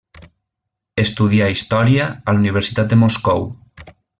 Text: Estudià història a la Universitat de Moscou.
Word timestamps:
Estudià 1.03 1.49
història 1.57 2.09
a 2.15 2.35
la 2.35 2.41
Universitat 2.45 2.93
de 2.95 2.99
Moscou. 3.07 3.47